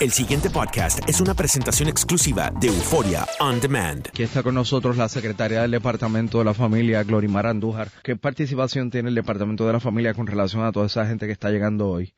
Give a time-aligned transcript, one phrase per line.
[0.00, 4.08] El siguiente podcast es una presentación exclusiva de Euforia On Demand.
[4.08, 7.88] Aquí está con nosotros la secretaria del Departamento de la Familia, Glorimar Andújar.
[8.02, 11.32] ¿Qué participación tiene el Departamento de la Familia con relación a toda esa gente que
[11.32, 12.12] está llegando hoy?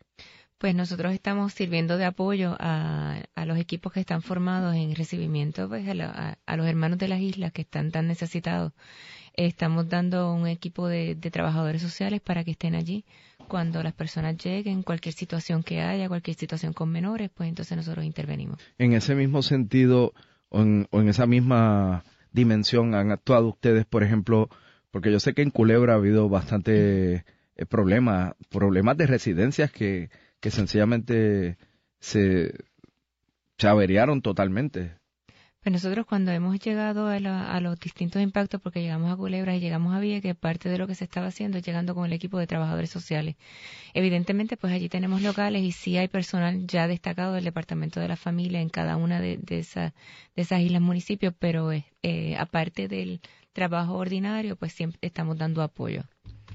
[0.59, 5.69] Pues nosotros estamos sirviendo de apoyo a, a los equipos que están formados en recibimiento
[5.69, 8.73] pues, a, la- a- a los hermanos de las islas que están tan necesitados.
[9.35, 13.05] Estamos dando un equipo de, de trabajadores sociales para que estén allí
[13.47, 18.05] cuando las personas lleguen, cualquier situación que haya, cualquier situación con menores, pues entonces nosotros
[18.05, 18.59] intervenimos.
[18.79, 20.12] En ese mismo sentido
[20.49, 24.49] o en, esa misma dimensión han actuado ustedes, por ejemplo,
[24.91, 27.25] porque yo sé que en Culebra ha habido bastante
[27.57, 31.57] eh, problemas, problemas de residencias que, que sencillamente
[32.01, 32.55] se,
[33.59, 34.95] se averiaron totalmente.
[35.66, 39.56] Pues nosotros cuando hemos llegado a, la- a los distintos impactos, porque llegamos a Culebra
[39.56, 42.12] y llegamos a Vieques, parte de lo que se estaba haciendo es llegando con el
[42.12, 43.34] equipo de trabajadores sociales.
[43.94, 48.16] Evidentemente, pues allí tenemos locales y sí hay personal ya destacado del Departamento de la
[48.16, 49.93] Familia en cada una de, de, de
[50.43, 53.21] esas islas municipios, pero eh, eh, aparte del
[53.53, 56.04] trabajo ordinario, pues siempre estamos dando apoyo.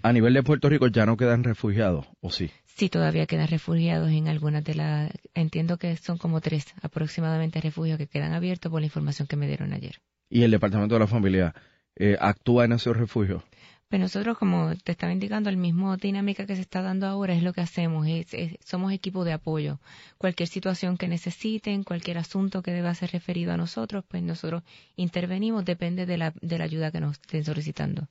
[0.03, 2.49] A nivel de Puerto Rico ya no quedan refugiados, ¿o sí?
[2.65, 7.97] Sí, todavía quedan refugiados en algunas de las, entiendo que son como tres aproximadamente refugios
[7.97, 9.99] que quedan abiertos por la información que me dieron ayer.
[10.29, 11.53] Y el Departamento de la Familia
[11.95, 13.43] eh, actúa en esos refugios.
[13.89, 17.43] Pues nosotros, como te estaba indicando, el mismo dinámica que se está dando ahora es
[17.43, 18.07] lo que hacemos.
[18.07, 19.79] es- es- somos equipo de apoyo.
[20.17, 24.63] Cualquier situación que necesiten, cualquier asunto que deba ser referido a nosotros, pues nosotros
[24.95, 28.07] intervenimos, depende de la, de la ayuda que nos estén solicitando.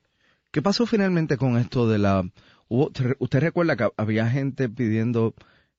[0.50, 2.28] ¿Qué pasó finalmente con esto de la...
[2.68, 5.34] Hubo, ¿Usted recuerda que había gente pidiendo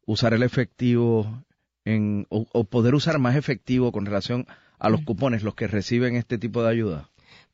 [0.05, 1.43] usar el efectivo
[1.85, 4.45] en, o, o poder usar más efectivo con relación
[4.79, 7.09] a los cupones, los que reciben este tipo de ayuda?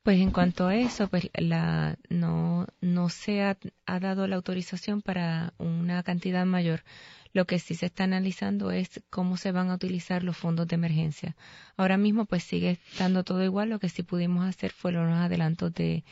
[0.08, 5.02] Pues en cuanto a eso, pues la no no se ha, ha dado la autorización
[5.02, 6.84] para una cantidad mayor.
[7.34, 10.76] Lo que sí se está analizando es cómo se van a utilizar los fondos de
[10.76, 11.36] emergencia.
[11.76, 13.70] Ahora mismo, pues sigue estando todo igual.
[13.70, 16.06] Lo que sí pudimos hacer fue los adelantos de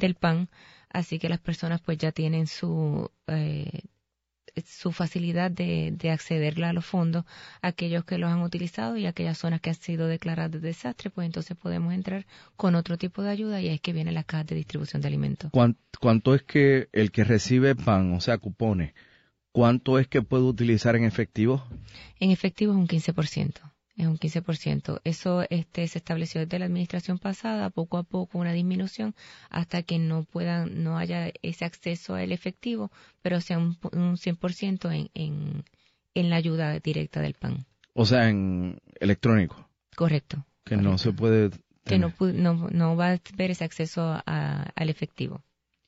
[0.00, 0.48] del PAN,
[0.90, 3.80] así que las personas pues ya tienen su eh,
[4.64, 7.24] su facilidad de, de acceder a los fondos,
[7.60, 11.26] aquellos que los han utilizado y aquellas zonas que han sido declaradas de desastre, pues
[11.26, 12.24] entonces podemos entrar
[12.56, 15.50] con otro tipo de ayuda y es que vienen las cajas de distribución de alimentos.
[15.50, 18.94] ¿Cuán- ¿Cuánto es que el que recibe pan, o sea, cupones,
[19.52, 21.62] cuánto es que puede utilizar en efectivo?
[22.18, 23.60] En efectivo es un 15%.
[23.96, 25.00] Es un 15%.
[25.04, 29.14] Eso este, se estableció desde la administración pasada, poco a poco una disminución
[29.48, 32.90] hasta que no puedan, no haya ese acceso al efectivo,
[33.22, 35.64] pero sea un, un 100% en, en,
[36.14, 37.64] en la ayuda directa del PAN.
[37.94, 39.66] O sea, en electrónico.
[39.96, 40.44] Correcto.
[40.64, 41.50] Que no se puede...
[41.84, 45.42] Que no, no, no, va a ver ese acceso al efectivo.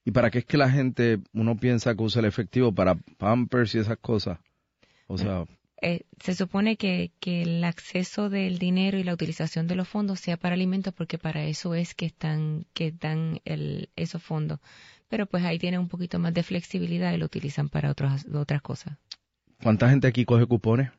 [0.05, 3.75] ¿Y para qué es que la gente, uno piensa que usa el efectivo para pampers
[3.75, 4.39] y esas cosas?
[5.09, 5.45] O sea...
[5.81, 10.19] Eh, se supone que, que, el acceso del dinero y la utilización de los fondos
[10.19, 14.59] sea para alimentos porque para eso es que están que dan el, esos fondos.
[15.09, 18.61] Pero pues ahí tienen un poquito más de flexibilidad y lo utilizan para otras otras
[18.61, 18.99] cosas.
[19.63, 20.91] ¿cuánta gente aquí coge cupones?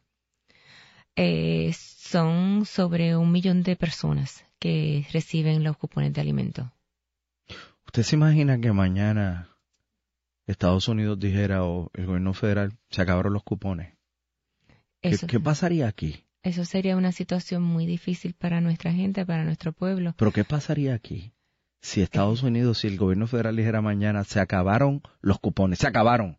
[1.16, 6.68] Eh, son sobre un millón de personas que reciben los cupones de alimentos.
[7.86, 9.50] ¿usted se imagina que mañana
[10.48, 13.99] Estados Unidos dijera o el gobierno federal se acabaron los cupones
[15.02, 16.24] ¿Qué, pasaría aquí?
[16.44, 20.14] Eso sería una situación muy difícil para nuestra gente, para nuestro pueblo.
[20.18, 21.32] Pero ¿qué pasaría aquí?
[21.82, 26.38] Si Estados Unidos, si el gobierno federal dijera mañana, se acabaron los cupones, se acabaron.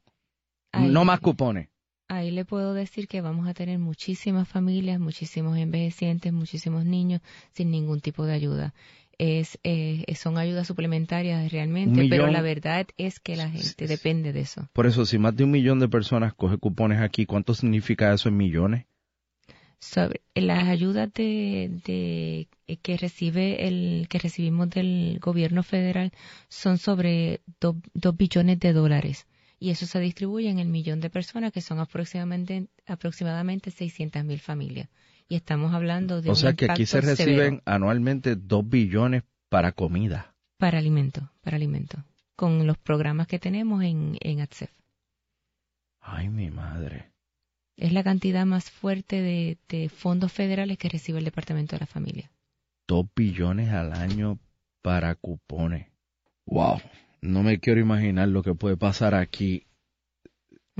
[0.72, 1.68] no más cupones.
[2.08, 7.20] Ahí le puedo decir que vamos a tener muchísimas familias, muchísimos envejecientes, muchísimos niños
[7.52, 8.74] sin ningún tipo de ayuda.
[9.22, 14.40] Es, eh, son ayudas suplementarias realmente, pero la verdad es que la gente depende de
[14.40, 14.70] eso.
[14.72, 18.30] Por eso, si más de un millón de personas coge cupones aquí, ¿cuánto significa eso
[18.30, 18.86] en millones?
[19.78, 26.12] Sobre las ayudas de, eh, que recibe el que recibimos del gobierno federal
[26.48, 29.26] son sobre dos billones de dólares
[29.58, 34.40] y eso se distribuye en el millón de personas que son aproximadamente aproximadamente 600 mil
[34.40, 34.88] familias
[35.30, 36.28] y estamos hablando de...
[36.28, 40.34] O sea que aquí se reciben anualmente dos billones para comida.
[40.58, 42.04] Para alimento, para alimento,
[42.34, 44.72] con los programas que tenemos en, en ATSEF.
[46.00, 47.12] Ay, mi madre.
[47.76, 51.86] Es la cantidad más fuerte de, de fondos federales que recibe el Departamento de la
[51.86, 52.32] Familia.
[52.88, 54.40] Dos billones al año
[54.82, 55.86] para cupones.
[56.44, 56.80] Wow,
[57.20, 59.64] no me quiero imaginar lo que puede pasar aquí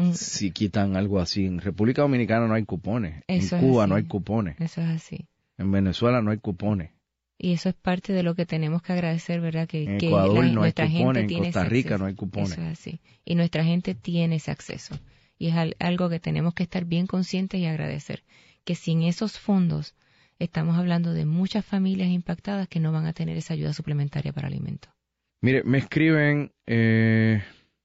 [0.01, 0.15] Mm.
[0.15, 1.47] si quitan algo así.
[1.47, 3.23] En República Dominicana no hay cupones.
[3.27, 4.61] en Cuba no hay cupones.
[4.61, 5.27] Eso es así.
[5.59, 6.91] En Venezuela no hay cupones.
[7.39, 9.67] Y eso es parte de lo que tenemos que agradecer, ¿verdad?
[9.67, 12.53] Que, en Ecuador no hay cupones, en Costa Rica no hay cupones.
[12.53, 13.01] Eso es así.
[13.25, 14.99] Y nuestra gente tiene ese acceso.
[15.39, 18.25] Y es algo que tenemos que estar bien conscientes y agradecer.
[18.65, 19.95] Que sin esos fondos
[20.39, 24.49] estamos hablando de muchas familias impactadas que no van a tener esa ayuda suplementaria para
[24.49, 24.93] alimentos.
[25.41, 26.53] Mire, me escriben...
[26.67, 27.43] Eh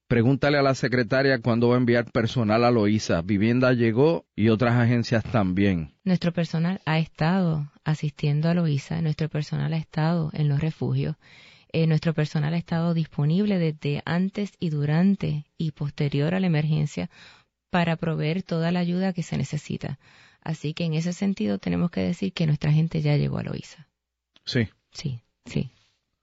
[0.08, 3.22] Pregúntale a la secretaria cuándo va a enviar personal a Loíza.
[3.22, 5.94] Vivienda llegó y otras agencias también.
[6.04, 11.16] Nuestro personal ha estado asistiendo a Loíza, nuestro personal ha estado en los refugios,
[11.72, 17.10] eh, nuestro personal ha estado disponible desde antes y durante y posterior a la emergencia
[17.70, 19.98] para proveer toda la ayuda que se necesita.
[20.40, 23.88] Así que en ese sentido tenemos que decir que nuestra gente ya llegó a Loíza.
[24.44, 24.68] Sí.
[24.92, 25.72] Sí, sí.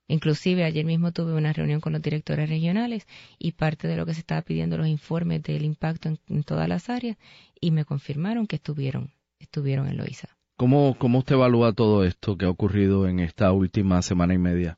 [0.06, 3.06] Inclusive ayer mismo tuve una reunión con los directores regionales
[3.38, 6.90] y parte de lo que se estaba pidiendo los informes del impacto en, todas las
[6.90, 7.16] áreas
[7.58, 10.28] y me confirmaron que estuvieron, estuvieron en Loiza.
[10.56, 14.76] ¿Cómo, ¿Cómo usted evalúa todo esto que ha ocurrido en esta última semana y media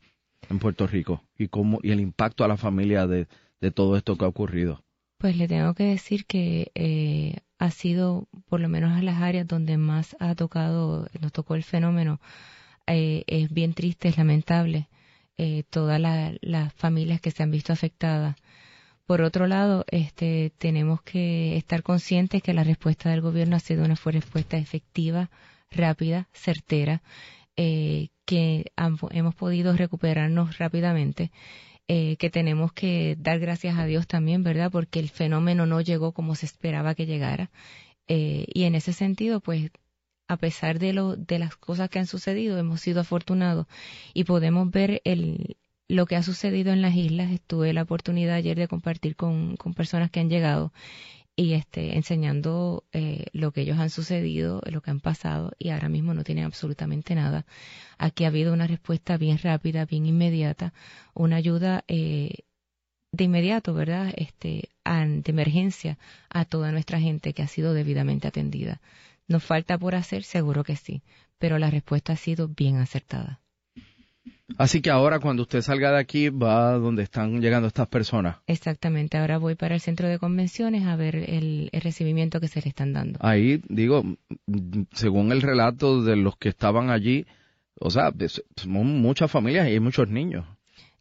[0.49, 3.27] en Puerto Rico y cómo y el impacto a la familia de,
[3.75, 4.85] todo esto que ha ocurrido?
[5.19, 9.49] Pues le tengo que decir que eh, ha sido, por lo menos a las áreas
[9.49, 12.21] donde más ha tocado, nos tocó el fenómeno,
[12.87, 14.89] eh, es bien triste, es lamentable
[15.39, 18.37] eh, todas las familias que se han visto afectadas.
[19.07, 23.85] Por otro lado, este, tenemos que estar conscientes que la respuesta del gobierno ha sido
[23.85, 25.31] una respuesta efectiva,
[25.71, 27.03] rápida, certera,
[27.57, 28.73] eh, que
[29.13, 31.31] hemos podido recuperarnos rápidamente,
[31.89, 34.73] eh, que tenemos que dar gracias a Dios también, ¿verdad?
[34.73, 37.51] Porque el fenómeno no llegó como se esperaba que llegara.
[38.09, 39.71] Eh, y en ese sentido, pues
[40.29, 43.67] a pesar de, lo, de las cosas que han sucedido, hemos sido afortunados
[44.15, 45.57] y podemos ver el,
[45.89, 47.31] lo que ha sucedido en las islas.
[47.47, 50.73] Tuve la oportunidad ayer de compartir con, con personas que han llegado
[51.37, 55.91] y este, enseñando eh, lo que ellos han sucedido, lo que han pasado y ahora
[55.91, 57.45] mismo no tienen absolutamente nada.
[57.99, 60.73] Aquí ha habido una respuesta bien rápida, bien inmediata,
[61.15, 62.39] una ayuda eh,
[63.13, 64.13] de inmediato, ¿verdad?
[64.17, 65.99] Este, de emergencia
[66.31, 68.81] a toda nuestra gente que ha sido debidamente atendida.
[69.29, 70.23] ¿Nos falta por hacer?
[70.23, 71.03] Seguro que sí,
[71.39, 73.41] pero la respuesta ha sido bien acertada.
[74.59, 78.37] Así que ahora cuando usted salga de aquí va a donde están llegando estas personas.
[78.47, 82.69] Exactamente, ahora voy para el centro de convenciones a ver el, recibimiento que se le
[82.69, 83.19] están dando.
[83.23, 84.05] Ahí, digo,
[84.93, 87.27] según el relato de los que estaban allí,
[87.81, 88.13] o sea,
[88.57, 90.47] son muchas familias y hay muchos niños.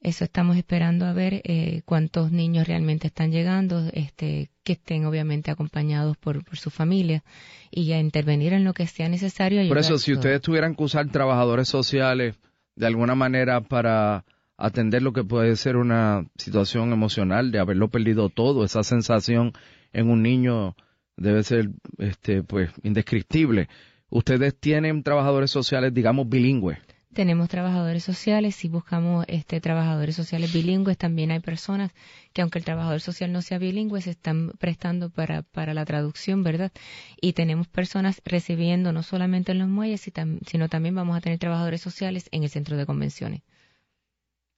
[0.06, 5.50] Eso estamos esperando a ver eh, cuántos niños realmente están llegando, este, que estén obviamente
[5.50, 7.24] acompañados por, su familia
[7.72, 9.68] y ya intervenir en lo que sea necesario.
[9.68, 12.36] Por eso, si ustedes tuvieran que usar trabajadores sociales
[12.76, 14.26] de alguna manera para
[14.58, 19.54] atender lo que puede ser una situación emocional de haberlo perdido todo, esa sensación
[19.92, 20.76] en un niño
[21.18, 23.70] debe ser, este, pues, indescriptible.
[24.10, 26.78] Ustedes tienen trabajadores sociales, digamos, bilingües.
[27.16, 31.94] Tenemos trabajadores sociales, si buscamos este, trabajadores sociales bilingües, también hay personas
[32.34, 36.74] que aunque el trabajador social no sea bilingüe, se están prestando para, la traducción, ¿verdad?
[37.22, 40.12] Y tenemos personas recibiendo no solamente en los muelles,
[40.46, 43.44] sino también vamos a tener trabajadores sociales en el centro de convenciones.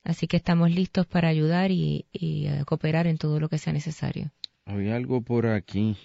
[0.04, 4.32] Así que estamos listos para ayudar y, eh, cooperar en todo lo que sea necesario.
[4.66, 5.96] Hay algo por aquí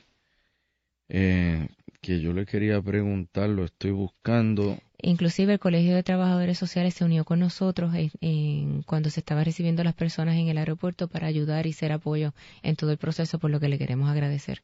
[1.08, 1.66] eh,
[2.02, 4.76] que yo le quería preguntar, lo estoy buscando.
[5.00, 9.82] Inclusive el Colegio de Trabajadores Sociales se unió con nosotros en, cuando se estaba recibiendo
[9.82, 13.38] a las personas en el aeropuerto para ayudar y ser apoyo en todo el proceso,
[13.38, 14.62] por lo que le queremos agradecer.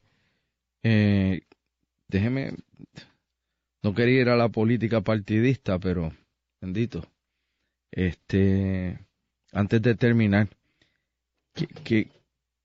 [0.83, 1.43] Eh,
[2.09, 2.55] déjeme,
[3.85, 6.13] no quería ir a la política partidista, pero
[6.61, 7.07] bendito.
[7.93, 8.99] Este,
[9.53, 10.49] antes de terminar,
[11.55, 12.11] ¿qué, qué,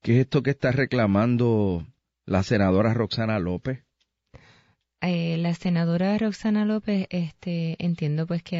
[0.02, 1.86] qué es esto que está reclamando
[2.26, 3.84] la senadora Roxana López?
[5.06, 8.58] Eh, la senadora Roxana López, este, entiendo pues que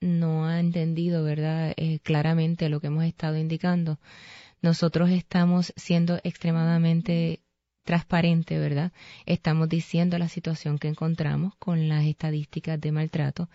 [0.00, 4.00] no ha entendido, ¿verdad?, eh, claramente lo que hemos estado indicando.
[4.60, 7.40] Nosotros estamos siendo extremadamente
[7.84, 8.92] transparente, ¿verdad?
[9.24, 13.48] Estamos diciendo la situación que encontramos con las estadísticas de maltrato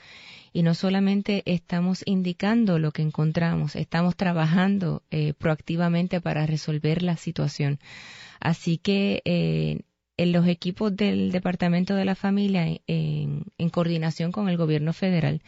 [0.53, 7.17] y no solamente estamos indicando lo que encontramos, estamos trabajando eh, proactivamente para resolver la
[7.17, 7.79] situación.
[8.39, 9.81] Así que eh,
[10.17, 15.41] en los equipos del Departamento de la Familia, en, coordinación con el Gobierno Federal,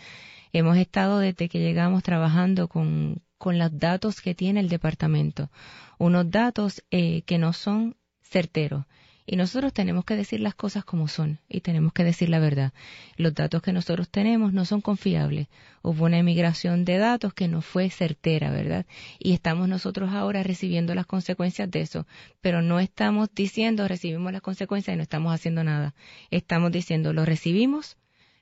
[0.53, 5.50] hemos estado desde que llegamos trabajando con, los datos que tiene el departamento,
[5.97, 8.86] unos datos eh, que no son certeros
[9.29, 12.72] y nosotros tenemos que decir las cosas como son y tenemos que decir la verdad.
[13.17, 15.50] Los datos que nosotros tenemos no son confiables.
[15.81, 18.86] Hubo una emigración de datos que no fue certera, ¿verdad?
[19.19, 22.07] Y estamos nosotros ahora recibiendo las consecuencias de eso.
[22.39, 25.93] Pero no estamos diciendo recibimos las consecuencias y no estamos haciendo nada.
[26.31, 27.98] Estamos diciendo lo recibimos,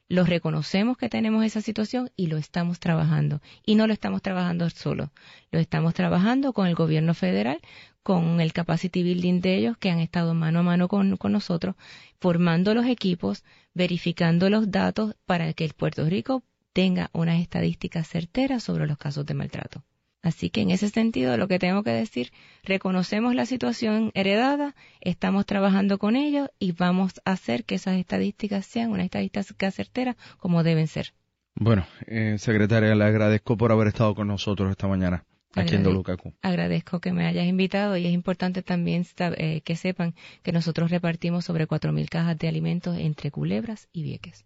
[0.08, 3.42] lo reconocemos que tenemos esa situación y lo estamos trabajando.
[3.66, 5.12] Y no lo estamos trabajando solo,
[5.52, 7.60] lo estamos trabajando con el gobierno federal,
[8.06, 11.76] con el capacity building de ellos que han estado mano a mano con, nosotros,
[12.20, 13.44] formando los equipos,
[13.74, 19.26] verificando los datos para que el Puerto Rico tenga unas estadísticas certeras sobre los casos
[19.26, 19.84] de maltrato.
[20.22, 22.32] Así que en ese sentido lo que tengo que decir,
[22.64, 28.68] reconocemos la situación heredada, estamos trabajando con ellos y vamos a hacer que esas estadísticas
[28.68, 31.16] sean unas estadísticas certeras como deben ser.
[31.56, 35.26] Bueno, eh, secretaria, le agradezco por haber estado con nosotros esta mañana.
[36.42, 39.06] Agradezco que me hayas invitado y es importante también
[39.38, 44.46] eh, que sepan que nosotros repartimos sobre 4.000 cajas de alimentos entre Culebras y Vieques.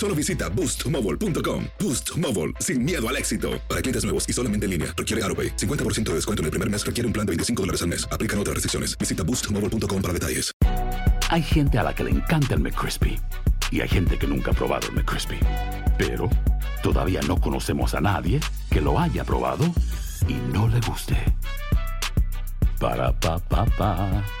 [0.01, 1.65] Solo visita boostmobile.com.
[1.79, 3.61] Boost Mobile, sin miedo al éxito.
[3.69, 5.55] Para clientes nuevos y solamente en línea, requiere AroPay.
[5.55, 8.07] 50% de descuento en el primer mes requiere un plan de 25 dólares al mes.
[8.11, 8.97] Aplican otras restricciones.
[8.97, 10.51] Visita boostmobile.com para detalles.
[11.29, 13.19] Hay gente a la que le encanta el McCrispy
[13.69, 15.37] y hay gente que nunca ha probado el McCrispy.
[15.99, 16.31] Pero
[16.81, 18.39] todavía no conocemos a nadie
[18.71, 19.65] que lo haya probado
[20.27, 21.15] y no le guste.
[22.79, 24.40] Para pa pa pa.